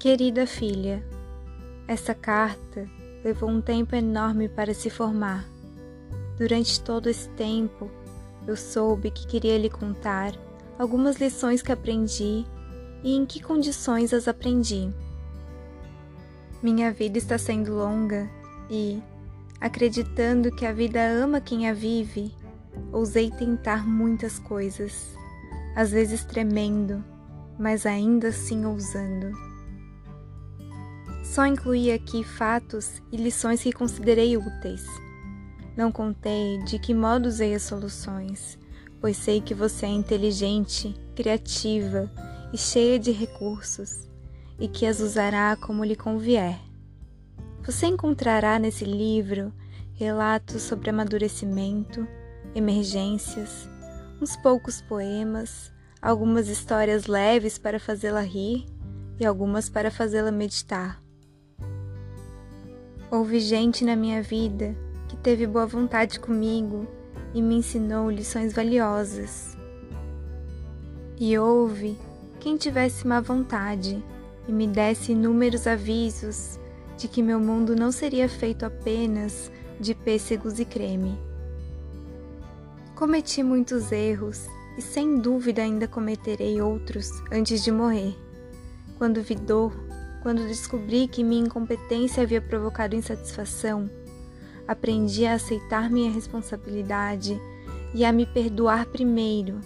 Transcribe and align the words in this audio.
Querida 0.00 0.46
filha, 0.46 1.04
essa 1.86 2.14
carta 2.14 2.88
levou 3.22 3.50
um 3.50 3.60
tempo 3.60 3.94
enorme 3.94 4.48
para 4.48 4.72
se 4.72 4.88
formar. 4.88 5.46
Durante 6.38 6.80
todo 6.80 7.10
esse 7.10 7.28
tempo, 7.28 7.90
eu 8.46 8.56
soube 8.56 9.10
que 9.10 9.26
queria 9.26 9.58
lhe 9.58 9.68
contar 9.68 10.32
algumas 10.78 11.18
lições 11.20 11.60
que 11.60 11.70
aprendi 11.70 12.46
e 13.04 13.14
em 13.14 13.26
que 13.26 13.42
condições 13.42 14.14
as 14.14 14.26
aprendi. 14.26 14.90
Minha 16.62 16.90
vida 16.90 17.18
está 17.18 17.36
sendo 17.36 17.74
longa 17.74 18.26
e, 18.70 19.02
acreditando 19.60 20.50
que 20.50 20.64
a 20.64 20.72
vida 20.72 20.98
ama 20.98 21.42
quem 21.42 21.68
a 21.68 21.74
vive, 21.74 22.34
ousei 22.90 23.30
tentar 23.30 23.86
muitas 23.86 24.38
coisas, 24.38 25.14
às 25.76 25.90
vezes 25.90 26.24
tremendo, 26.24 27.04
mas 27.58 27.84
ainda 27.84 28.28
assim 28.28 28.64
ousando. 28.64 29.49
Só 31.30 31.46
incluí 31.46 31.92
aqui 31.92 32.24
fatos 32.24 33.00
e 33.12 33.16
lições 33.16 33.62
que 33.62 33.72
considerei 33.72 34.36
úteis. 34.36 34.84
Não 35.76 35.92
contei 35.92 36.58
de 36.64 36.76
que 36.76 36.92
modo 36.92 37.26
usei 37.26 37.54
as 37.54 37.62
soluções, 37.62 38.58
pois 39.00 39.16
sei 39.16 39.40
que 39.40 39.54
você 39.54 39.86
é 39.86 39.90
inteligente, 39.90 40.92
criativa 41.14 42.10
e 42.52 42.58
cheia 42.58 42.98
de 42.98 43.12
recursos, 43.12 44.08
e 44.58 44.66
que 44.66 44.84
as 44.84 44.98
usará 44.98 45.54
como 45.54 45.84
lhe 45.84 45.94
convier. 45.94 46.58
Você 47.64 47.86
encontrará 47.86 48.58
nesse 48.58 48.84
livro 48.84 49.52
relatos 49.94 50.62
sobre 50.62 50.90
amadurecimento, 50.90 52.08
emergências, 52.56 53.70
uns 54.20 54.34
poucos 54.34 54.82
poemas, 54.82 55.72
algumas 56.02 56.48
histórias 56.48 57.06
leves 57.06 57.56
para 57.56 57.78
fazê-la 57.78 58.22
rir 58.22 58.66
e 59.20 59.24
algumas 59.24 59.70
para 59.70 59.92
fazê-la 59.92 60.32
meditar. 60.32 61.00
Houve 63.12 63.40
gente 63.40 63.84
na 63.84 63.96
minha 63.96 64.22
vida 64.22 64.76
que 65.08 65.16
teve 65.16 65.44
boa 65.44 65.66
vontade 65.66 66.20
comigo 66.20 66.86
e 67.34 67.42
me 67.42 67.56
ensinou 67.56 68.08
lições 68.08 68.52
valiosas. 68.52 69.56
E 71.18 71.36
houve 71.36 71.98
quem 72.38 72.56
tivesse 72.56 73.04
má 73.08 73.20
vontade 73.20 74.00
e 74.46 74.52
me 74.52 74.68
desse 74.68 75.10
inúmeros 75.10 75.66
avisos 75.66 76.60
de 76.96 77.08
que 77.08 77.20
meu 77.20 77.40
mundo 77.40 77.74
não 77.74 77.90
seria 77.90 78.28
feito 78.28 78.64
apenas 78.64 79.50
de 79.80 79.92
pêssegos 79.92 80.60
e 80.60 80.64
creme. 80.64 81.18
Cometi 82.94 83.42
muitos 83.42 83.90
erros 83.90 84.46
e 84.78 84.82
sem 84.82 85.18
dúvida 85.18 85.62
ainda 85.62 85.88
cometerei 85.88 86.62
outros 86.62 87.10
antes 87.32 87.64
de 87.64 87.72
morrer. 87.72 88.16
Quando 88.98 89.20
vi 89.20 89.34
dor 89.34 89.72
quando 90.22 90.46
descobri 90.46 91.08
que 91.08 91.24
minha 91.24 91.46
incompetência 91.46 92.22
havia 92.22 92.40
provocado 92.40 92.94
insatisfação, 92.94 93.90
aprendi 94.66 95.26
a 95.26 95.34
aceitar 95.34 95.90
minha 95.90 96.12
responsabilidade 96.12 97.40
e 97.94 98.04
a 98.04 98.12
me 98.12 98.26
perdoar 98.26 98.86
primeiro, 98.86 99.60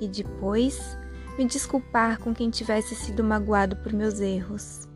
e 0.00 0.08
depois 0.08 0.96
me 1.38 1.44
desculpar 1.44 2.18
com 2.18 2.34
quem 2.34 2.50
tivesse 2.50 2.94
sido 2.94 3.22
magoado 3.22 3.76
por 3.76 3.92
meus 3.92 4.20
erros. 4.20 4.88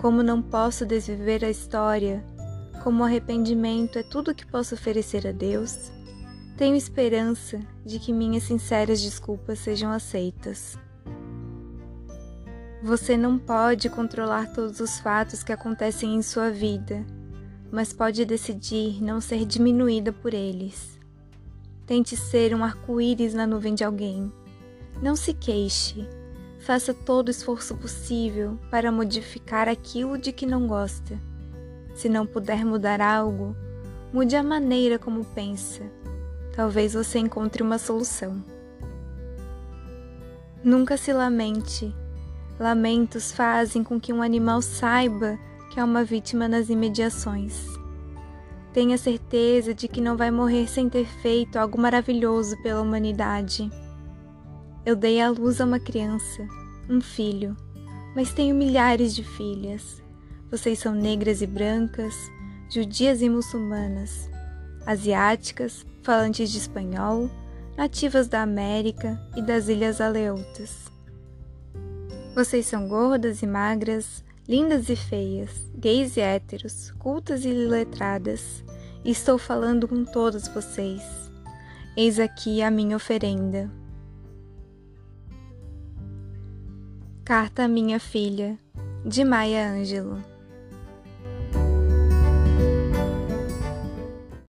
Como 0.00 0.22
não 0.22 0.42
posso 0.42 0.84
desviver 0.84 1.44
a 1.44 1.50
história, 1.50 2.24
como 2.84 3.02
o 3.02 3.06
arrependimento 3.06 3.98
é 3.98 4.02
tudo 4.02 4.34
que 4.34 4.46
posso 4.46 4.74
oferecer 4.74 5.26
a 5.26 5.32
Deus, 5.32 5.90
tenho 6.56 6.76
esperança 6.76 7.60
de 7.84 7.98
que 7.98 8.12
minhas 8.12 8.44
sinceras 8.44 9.00
desculpas 9.00 9.58
sejam 9.60 9.90
aceitas. 9.90 10.76
Você 12.80 13.16
não 13.16 13.36
pode 13.38 13.90
controlar 13.90 14.52
todos 14.52 14.78
os 14.78 15.00
fatos 15.00 15.42
que 15.42 15.52
acontecem 15.52 16.14
em 16.14 16.22
sua 16.22 16.48
vida, 16.48 17.04
mas 17.72 17.92
pode 17.92 18.24
decidir 18.24 19.02
não 19.02 19.20
ser 19.20 19.44
diminuída 19.44 20.12
por 20.12 20.32
eles. 20.32 20.96
Tente 21.84 22.16
ser 22.16 22.54
um 22.54 22.62
arco-íris 22.62 23.34
na 23.34 23.48
nuvem 23.48 23.74
de 23.74 23.82
alguém. 23.82 24.32
Não 25.02 25.16
se 25.16 25.34
queixe. 25.34 26.08
Faça 26.60 26.94
todo 26.94 27.28
o 27.28 27.30
esforço 27.32 27.76
possível 27.76 28.56
para 28.70 28.92
modificar 28.92 29.68
aquilo 29.68 30.16
de 30.16 30.30
que 30.30 30.46
não 30.46 30.68
gosta. 30.68 31.18
Se 31.96 32.08
não 32.08 32.26
puder 32.26 32.64
mudar 32.64 33.00
algo, 33.00 33.56
mude 34.12 34.36
a 34.36 34.42
maneira 34.42 35.00
como 35.00 35.24
pensa. 35.24 35.82
Talvez 36.54 36.94
você 36.94 37.18
encontre 37.18 37.60
uma 37.60 37.78
solução. 37.78 38.40
Nunca 40.62 40.96
se 40.96 41.12
lamente 41.12 41.92
Lamentos 42.58 43.30
fazem 43.30 43.84
com 43.84 44.00
que 44.00 44.12
um 44.12 44.20
animal 44.20 44.60
saiba 44.60 45.38
que 45.70 45.78
há 45.78 45.84
uma 45.84 46.02
vítima 46.02 46.48
nas 46.48 46.68
imediações. 46.68 47.66
Tenha 48.72 48.98
certeza 48.98 49.72
de 49.72 49.86
que 49.86 50.00
não 50.00 50.16
vai 50.16 50.30
morrer 50.30 50.66
sem 50.66 50.88
ter 50.88 51.06
feito 51.06 51.56
algo 51.56 51.80
maravilhoso 51.80 52.60
pela 52.62 52.82
humanidade. 52.82 53.70
Eu 54.84 54.96
dei 54.96 55.20
à 55.20 55.30
luz 55.30 55.60
a 55.60 55.64
uma 55.64 55.78
criança, 55.78 56.46
um 56.90 57.00
filho, 57.00 57.56
mas 58.14 58.32
tenho 58.32 58.56
milhares 58.56 59.14
de 59.14 59.22
filhas. 59.22 60.02
Vocês 60.50 60.80
são 60.80 60.94
negras 60.94 61.40
e 61.42 61.46
brancas, 61.46 62.14
judias 62.68 63.22
e 63.22 63.28
muçulmanas, 63.28 64.28
asiáticas, 64.84 65.86
falantes 66.02 66.50
de 66.50 66.58
espanhol, 66.58 67.30
nativas 67.76 68.26
da 68.26 68.42
América 68.42 69.20
e 69.36 69.42
das 69.42 69.68
Ilhas 69.68 70.00
Aleoutas. 70.00 70.97
Vocês 72.38 72.66
são 72.66 72.86
gordas 72.86 73.42
e 73.42 73.48
magras, 73.48 74.24
lindas 74.48 74.88
e 74.88 74.94
feias, 74.94 75.50
gays 75.76 76.16
e 76.16 76.20
héteros, 76.20 76.92
cultas 76.92 77.44
e 77.44 77.52
letradas, 77.52 78.62
estou 79.04 79.38
falando 79.38 79.88
com 79.88 80.04
todos 80.04 80.46
vocês. 80.46 81.02
Eis 81.96 82.20
aqui 82.20 82.62
a 82.62 82.70
minha 82.70 82.94
oferenda. 82.94 83.68
Carta 87.24 87.64
à 87.64 87.68
minha 87.68 87.98
filha, 87.98 88.56
de 89.04 89.24
Maia 89.24 89.72
Ângelo. 89.72 90.22